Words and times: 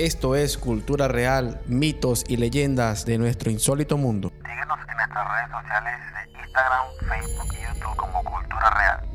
Esto 0.00 0.34
es 0.34 0.56
Cultura 0.56 1.08
Real, 1.08 1.60
mitos 1.66 2.24
y 2.26 2.38
leyendas 2.38 3.04
de 3.04 3.18
nuestro 3.18 3.50
insólito 3.50 3.98
mundo. 3.98 4.32
Síguenos 4.48 4.78
en 4.88 4.96
nuestras 4.96 5.28
redes 5.28 5.50
sociales 5.50 6.00
de 6.14 6.40
Instagram, 6.40 6.86
Facebook 7.06 7.52
y 7.52 7.68
YouTube 7.68 7.96
como 7.96 8.24
Cultura 8.24 8.70
Real. 8.70 9.09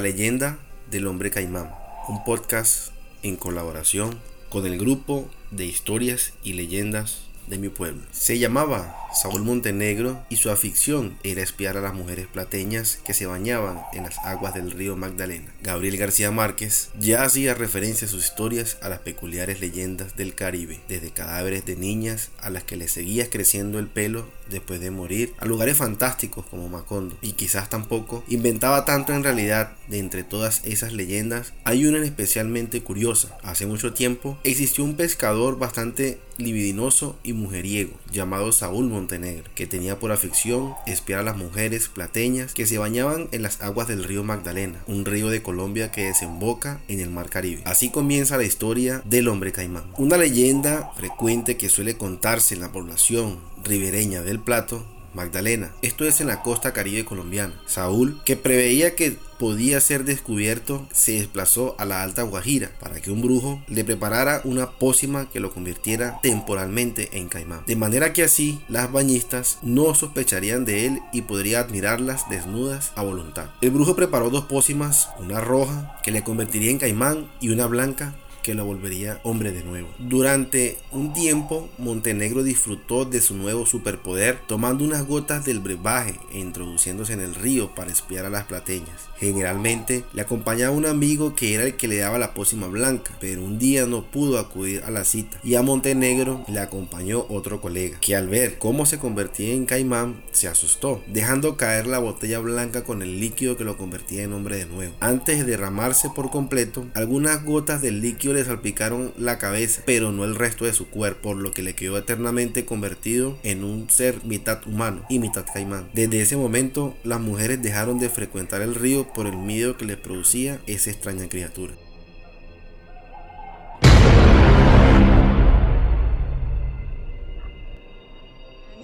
La 0.00 0.04
leyenda 0.04 0.56
del 0.90 1.06
hombre 1.06 1.30
caimán, 1.30 1.70
un 2.08 2.24
podcast 2.24 2.90
en 3.22 3.36
colaboración 3.36 4.18
con 4.48 4.64
el 4.64 4.78
grupo 4.78 5.28
de 5.50 5.66
historias 5.66 6.32
y 6.42 6.54
leyendas 6.54 7.24
de 7.46 7.58
mi 7.58 7.68
pueblo. 7.68 8.02
Se 8.12 8.38
llamaba 8.38 8.96
Saúl 9.12 9.42
Montenegro 9.42 10.24
y 10.28 10.36
su 10.36 10.50
afición 10.50 11.18
era 11.24 11.42
espiar 11.42 11.76
a 11.76 11.80
las 11.80 11.94
mujeres 11.94 12.26
plateñas 12.28 12.98
que 13.04 13.14
se 13.14 13.26
bañaban 13.26 13.80
en 13.92 14.04
las 14.04 14.18
aguas 14.18 14.54
del 14.54 14.70
río 14.70 14.96
Magdalena. 14.96 15.52
Gabriel 15.62 15.96
García 15.96 16.30
Márquez 16.30 16.90
ya 16.98 17.24
hacía 17.24 17.54
referencia 17.54 18.06
a 18.06 18.10
sus 18.10 18.24
historias 18.24 18.78
a 18.82 18.88
las 18.88 19.00
peculiares 19.00 19.60
leyendas 19.60 20.16
del 20.16 20.34
Caribe, 20.34 20.80
desde 20.88 21.10
cadáveres 21.10 21.66
de 21.66 21.76
niñas 21.76 22.30
a 22.40 22.50
las 22.50 22.64
que 22.64 22.76
le 22.76 22.88
seguía 22.88 23.28
creciendo 23.30 23.78
el 23.78 23.88
pelo 23.88 24.28
después 24.48 24.80
de 24.80 24.90
morir, 24.90 25.34
a 25.38 25.46
lugares 25.46 25.76
fantásticos 25.76 26.46
como 26.46 26.68
Macondo. 26.68 27.16
Y 27.20 27.32
quizás 27.32 27.68
tampoco 27.68 28.24
inventaba 28.28 28.84
tanto 28.84 29.12
en 29.12 29.24
realidad 29.24 29.72
de 29.88 29.98
entre 29.98 30.24
todas 30.24 30.62
esas 30.64 30.92
leyendas, 30.92 31.52
hay 31.64 31.86
una 31.86 32.04
especialmente 32.04 32.82
curiosa. 32.82 33.36
Hace 33.42 33.66
mucho 33.66 33.92
tiempo 33.92 34.38
existió 34.44 34.84
un 34.84 34.96
pescador 34.96 35.58
bastante 35.58 36.20
libidinoso 36.40 37.16
y 37.22 37.32
mujeriego 37.32 37.92
llamado 38.12 38.52
Saúl 38.52 38.88
Montenegro, 38.88 39.44
que 39.54 39.66
tenía 39.66 39.98
por 39.98 40.12
afición 40.12 40.74
espiar 40.86 41.20
a 41.20 41.24
las 41.24 41.36
mujeres 41.36 41.88
plateñas 41.88 42.54
que 42.54 42.66
se 42.66 42.78
bañaban 42.78 43.28
en 43.32 43.42
las 43.42 43.60
aguas 43.62 43.88
del 43.88 44.04
río 44.04 44.24
Magdalena, 44.24 44.82
un 44.86 45.04
río 45.04 45.28
de 45.28 45.42
Colombia 45.42 45.90
que 45.90 46.04
desemboca 46.04 46.80
en 46.88 47.00
el 47.00 47.10
mar 47.10 47.30
Caribe. 47.30 47.62
Así 47.64 47.90
comienza 47.90 48.36
la 48.36 48.44
historia 48.44 49.02
del 49.04 49.28
hombre 49.28 49.52
caimán. 49.52 49.84
Una 49.96 50.16
leyenda 50.16 50.92
frecuente 50.96 51.56
que 51.56 51.68
suele 51.68 51.96
contarse 51.96 52.54
en 52.54 52.60
la 52.60 52.72
población 52.72 53.38
ribereña 53.64 54.22
del 54.22 54.40
Plato 54.40 54.86
Magdalena. 55.14 55.72
Esto 55.82 56.04
es 56.04 56.20
en 56.20 56.28
la 56.28 56.42
costa 56.42 56.72
caribe 56.72 57.04
colombiana. 57.04 57.54
Saúl, 57.66 58.20
que 58.24 58.36
preveía 58.36 58.94
que 58.94 59.16
podía 59.38 59.80
ser 59.80 60.04
descubierto, 60.04 60.86
se 60.92 61.12
desplazó 61.12 61.74
a 61.78 61.86
la 61.86 62.02
Alta 62.02 62.22
Guajira 62.22 62.72
para 62.78 63.00
que 63.00 63.10
un 63.10 63.22
brujo 63.22 63.62
le 63.68 63.84
preparara 63.84 64.42
una 64.44 64.72
pócima 64.72 65.30
que 65.30 65.40
lo 65.40 65.52
convirtiera 65.52 66.20
temporalmente 66.22 67.08
en 67.12 67.28
caimán. 67.28 67.64
De 67.66 67.74
manera 67.74 68.12
que 68.12 68.22
así 68.22 68.60
las 68.68 68.92
bañistas 68.92 69.58
no 69.62 69.94
sospecharían 69.94 70.64
de 70.64 70.86
él 70.86 71.00
y 71.12 71.22
podría 71.22 71.60
admirarlas 71.60 72.28
desnudas 72.28 72.92
a 72.96 73.02
voluntad. 73.02 73.50
El 73.62 73.70
brujo 73.70 73.96
preparó 73.96 74.28
dos 74.28 74.44
pócimas, 74.44 75.08
una 75.18 75.40
roja 75.40 75.98
que 76.02 76.10
le 76.10 76.22
convertiría 76.22 76.70
en 76.70 76.78
caimán 76.78 77.30
y 77.40 77.48
una 77.48 77.66
blanca 77.66 78.14
que 78.42 78.54
lo 78.54 78.64
volvería 78.64 79.20
hombre 79.22 79.52
de 79.52 79.62
nuevo. 79.62 79.88
Durante 79.98 80.78
un 80.92 81.12
tiempo, 81.12 81.68
Montenegro 81.78 82.42
disfrutó 82.42 83.04
de 83.04 83.20
su 83.20 83.34
nuevo 83.34 83.66
superpoder 83.66 84.38
tomando 84.46 84.84
unas 84.84 85.06
gotas 85.06 85.44
del 85.44 85.60
brebaje 85.60 86.14
e 86.32 86.38
introduciéndose 86.38 87.12
en 87.12 87.20
el 87.20 87.34
río 87.34 87.74
para 87.74 87.90
espiar 87.90 88.24
a 88.24 88.30
las 88.30 88.44
plateñas. 88.44 89.08
Generalmente 89.18 90.04
le 90.12 90.22
acompañaba 90.22 90.74
un 90.74 90.86
amigo 90.86 91.34
que 91.34 91.54
era 91.54 91.64
el 91.64 91.76
que 91.76 91.88
le 91.88 91.98
daba 91.98 92.18
la 92.18 92.34
pócima 92.34 92.66
blanca, 92.66 93.16
pero 93.20 93.44
un 93.44 93.58
día 93.58 93.86
no 93.86 94.02
pudo 94.02 94.38
acudir 94.38 94.82
a 94.84 94.90
la 94.90 95.04
cita 95.04 95.38
y 95.42 95.54
a 95.54 95.62
Montenegro 95.62 96.44
le 96.48 96.60
acompañó 96.60 97.26
otro 97.28 97.60
colega, 97.60 97.98
que 98.00 98.16
al 98.16 98.28
ver 98.28 98.58
cómo 98.58 98.86
se 98.86 98.98
convertía 98.98 99.52
en 99.52 99.66
caimán 99.66 100.22
se 100.32 100.48
asustó, 100.48 101.02
dejando 101.06 101.56
caer 101.56 101.86
la 101.86 101.98
botella 101.98 102.38
blanca 102.38 102.84
con 102.84 103.02
el 103.02 103.20
líquido 103.20 103.56
que 103.56 103.64
lo 103.64 103.76
convertía 103.76 104.22
en 104.22 104.32
hombre 104.32 104.56
de 104.56 104.66
nuevo. 104.66 104.94
Antes 105.00 105.38
de 105.38 105.44
derramarse 105.44 106.10
por 106.10 106.30
completo, 106.30 106.86
algunas 106.94 107.44
gotas 107.44 107.82
del 107.82 108.00
líquido 108.00 108.29
le 108.32 108.44
salpicaron 108.44 109.12
la 109.16 109.38
cabeza, 109.38 109.82
pero 109.86 110.12
no 110.12 110.24
el 110.24 110.34
resto 110.34 110.64
de 110.64 110.72
su 110.72 110.88
cuerpo, 110.88 111.30
por 111.30 111.36
lo 111.36 111.52
que 111.52 111.62
le 111.62 111.74
quedó 111.74 111.98
eternamente 111.98 112.64
convertido 112.64 113.38
en 113.42 113.64
un 113.64 113.90
ser 113.90 114.24
mitad 114.24 114.66
humano 114.66 115.04
y 115.08 115.18
mitad 115.18 115.44
caimán. 115.52 115.88
Desde 115.92 116.22
ese 116.22 116.36
momento, 116.36 116.96
las 117.04 117.20
mujeres 117.20 117.62
dejaron 117.62 117.98
de 117.98 118.08
frecuentar 118.08 118.62
el 118.62 118.74
río 118.74 119.12
por 119.12 119.26
el 119.26 119.36
miedo 119.36 119.76
que 119.76 119.84
les 119.84 119.96
producía 119.96 120.60
esa 120.66 120.90
extraña 120.90 121.28
criatura. 121.28 121.74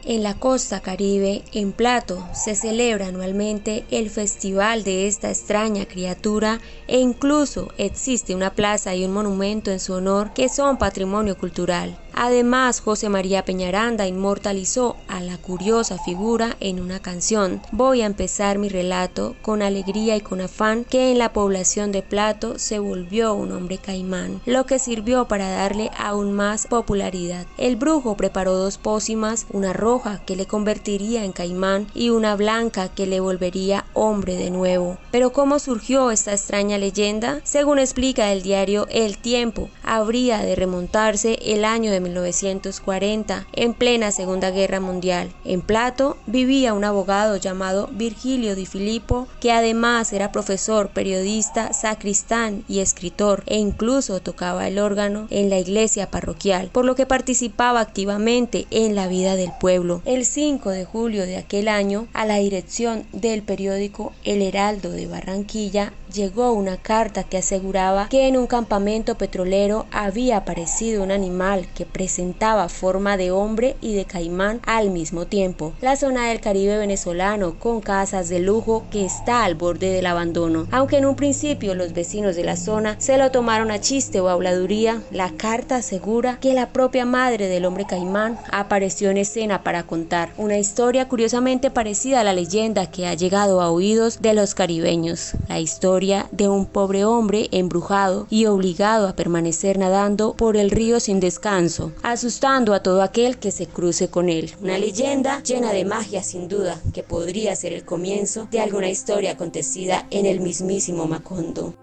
En 0.09 0.23
la 0.23 0.35
costa 0.35 0.79
caribe, 0.83 1.43
en 1.51 1.73
Plato, 1.73 2.25
se 2.33 2.55
celebra 2.55 3.09
anualmente 3.09 3.85
el 3.91 4.09
festival 4.09 4.85
de 4.85 5.09
esta 5.09 5.31
extraña 5.31 5.85
criatura 5.87 6.61
e 6.87 7.01
incluso 7.01 7.73
existe 7.77 8.33
una 8.33 8.55
plaza 8.55 8.95
y 8.95 9.05
un 9.05 9.13
monumento 9.13 9.73
en 9.73 9.81
su 9.81 9.95
honor 9.95 10.33
que 10.33 10.49
son 10.49 10.77
patrimonio 10.77 11.37
cultural. 11.37 11.99
Además, 12.19 12.81
José 12.81 13.11
María 13.11 13.45
Peñaranda 13.45 14.07
inmortalizó 14.07 14.97
a 15.07 15.21
la 15.21 15.37
curiosa 15.37 15.99
figura 15.99 16.57
en 16.61 16.81
una 16.81 16.99
canción. 17.01 17.61
Voy 17.73 18.01
a 18.01 18.07
empezar 18.07 18.57
mi 18.59 18.71
relato 18.71 19.37
con 19.43 19.61
alegría 19.61 20.17
y 20.17 20.23
con 20.23 20.41
afán 20.41 20.85
que 20.85 21.13
en 21.13 21.19
la 21.19 21.35
población 21.35 21.93
de 21.93 22.01
Plato 22.01 22.59
se 22.59 22.79
volvió 22.79 23.35
un 23.35 23.53
hombre 23.53 23.77
caimán, 23.77 24.41
lo 24.47 24.65
que 24.65 24.79
sirvió 24.79 25.29
para 25.29 25.51
darle 25.51 25.91
aún 25.99 26.33
más 26.33 26.67
popularidad. 26.67 27.47
El 27.59 27.77
brujo 27.77 28.17
preparó 28.17 28.55
dos 28.55 28.79
pócimas, 28.79 29.47
una 29.53 29.75
roja 29.75 30.23
que 30.25 30.37
le 30.37 30.47
convertiría 30.47 31.23
en 31.23 31.33
caimán 31.33 31.87
y 31.95 32.09
una 32.09 32.35
blanca 32.35 32.89
que 32.89 33.07
le 33.07 33.21
volvería 33.21 33.85
hombre 33.93 34.37
de 34.37 34.51
nuevo. 34.51 34.97
Pero 35.11 35.35
¿cómo 35.35 35.59
surgió 35.59 36.11
esta 36.11 36.33
extraña 36.33 36.79
leyenda? 36.79 37.43
Según 37.45 37.79
explica 37.79 38.33
el 38.33 38.43
diario 38.43 38.87
El 38.91 39.19
Tiempo, 39.19 39.69
habría 39.83 40.39
de 40.39 40.57
remontarse 40.57 41.39
el 41.43 41.67
año 41.67 41.91
de 41.91 42.06
1940, 42.09 43.47
en 43.53 43.75
plena 43.75 44.11
Segunda 44.11 44.51
Guerra 44.51 44.81
Mundial. 44.81 45.33
En 45.45 45.61
Plato 45.61 46.17
vivía 46.27 46.75
un 46.75 46.85
abogado 46.85 47.37
llamado 47.37 47.89
Virgilio 47.93 48.55
Di 48.55 48.67
Filippo, 48.67 49.27
que 49.41 49.53
además 49.53 50.13
era 50.13 50.33
profesor, 50.33 50.91
periodista, 50.91 51.73
sacristán 51.73 52.65
y 52.69 52.81
escritor, 52.81 53.43
e 53.47 53.59
incluso 53.59 54.21
tocaba 54.21 54.69
el 54.69 54.79
órgano 54.79 55.27
en 55.31 55.51
la 55.51 55.59
iglesia 55.59 56.11
parroquial, 56.11 56.71
por 56.73 56.85
lo 56.85 56.95
que 56.95 57.07
participaba 57.07 57.81
activamente 57.81 58.67
en 58.71 58.95
la 58.95 59.09
vida 59.09 59.37
del 59.37 59.53
pueblo. 59.59 60.03
El 60.05 60.25
5 60.25 60.71
de 60.71 60.85
julio 60.85 61.27
de 61.27 61.37
aquel 61.37 61.69
año, 61.69 62.07
a 62.13 62.27
la 62.27 62.37
dirección 62.37 63.05
del 63.13 63.43
periódico 63.43 64.13
El 64.25 64.43
Heraldo 64.43 64.91
de 64.91 65.07
Barranquilla, 65.07 65.93
llegó 66.17 66.53
una 66.53 66.79
carta 66.79 67.25
que 67.25 67.37
aseguraba 67.37 68.09
que 68.09 68.27
en 68.27 68.39
un 68.39 68.47
campamento 68.47 69.17
petrolero 69.17 69.85
había 69.93 70.39
aparecido 70.39 71.03
un 71.03 71.11
animal 71.11 71.69
que 71.75 71.85
presentaba 71.85 72.71
forma 72.71 73.19
de 73.19 73.31
hombre 73.31 73.77
y 73.83 73.95
de 73.95 74.07
caimán 74.07 74.61
al 74.65 74.91
mismo 74.91 75.27
tiempo. 75.27 75.75
La 75.83 75.95
zona 75.95 76.29
del 76.29 76.41
Caribe 76.41 76.79
venezolano 76.79 77.59
con 77.59 77.83
casas 77.83 78.31
de 78.31 78.39
lujo 78.39 78.85
que 78.91 79.05
está 79.05 79.45
al 79.45 79.57
borde 79.57 79.91
del 79.91 80.07
abandono. 80.07 80.67
Aunque 80.71 80.97
en 80.97 81.05
un 81.05 81.17
principio 81.17 81.75
los 81.75 81.93
vecinos 81.93 82.35
de 82.35 82.45
la 82.45 82.57
zona 82.57 82.97
se 82.99 83.19
lo 83.19 83.31
tomaron 83.31 83.71
a 83.71 83.81
chiste 83.81 84.19
o 84.21 84.31
habladuría, 84.31 85.03
la 85.11 85.31
carta 85.37 85.77
asegura 85.77 86.39
que 86.41 86.55
la 86.55 86.71
propia 86.71 87.05
madre 87.05 87.47
del 87.49 87.67
hombre 87.67 87.85
caimán 87.87 88.39
apareció 88.51 89.11
en 89.11 89.19
escena 89.19 89.63
para 89.63 89.83
contar 89.83 90.31
una 90.39 90.57
historia 90.57 91.09
curiosamente 91.09 91.71
parecida 91.71 92.21
a 92.21 92.25
la 92.25 92.33
leyenda 92.33 92.91
que 92.91 93.07
ha 93.07 93.13
llegado 93.13 93.61
a 93.61 93.71
oídos 93.71 94.23
de 94.23 94.33
los 94.33 94.55
caribeños. 94.55 95.33
La 95.49 95.61
historia 95.61 96.06
de 96.31 96.49
un 96.49 96.67
pobre 96.67 97.05
hombre 97.05 97.49
embrujado 97.51 98.27
y 98.31 98.47
obligado 98.47 99.09
a 99.09 99.17
permanecer 99.17 99.79
nadando 99.79 100.35
por 100.35 100.57
el 100.57 100.71
río 100.71 101.01
sin 101.01 101.19
descanso, 101.19 101.93
asustando 102.03 102.75
a 102.75 102.83
todo 102.83 103.03
aquel 103.03 103.39
que 103.39 103.51
se 103.51 103.67
cruce 103.67 104.09
con 104.09 104.29
él. 104.29 104.53
Una 104.63 104.79
leyenda 104.79 105.43
llena 105.43 105.73
de 105.73 105.85
magia 105.85 106.23
sin 106.23 106.49
duda, 106.49 106.81
que 106.95 107.03
podría 107.03 107.57
ser 107.57 107.73
el 107.73 107.85
comienzo 107.85 108.47
de 108.51 108.61
alguna 108.61 108.89
historia 108.89 109.33
acontecida 109.33 110.07
en 110.11 110.27
el 110.27 110.41
mismísimo 110.41 111.07
Macondo. 111.07 111.75